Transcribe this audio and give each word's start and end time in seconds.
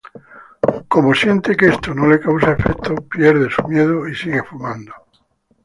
Como 0.87 1.13
siente 1.13 1.55
que 1.55 1.67
esto 1.67 1.93
no 1.93 2.07
le 2.07 2.19
causa 2.19 2.53
efectos, 2.53 3.01
pierde 3.07 3.51
su 3.51 3.61
miedo 3.67 4.07
y 4.07 4.15
sigue 4.15 4.41
fumando. 4.41 4.91